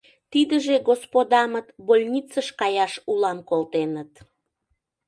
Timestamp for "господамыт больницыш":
0.89-2.47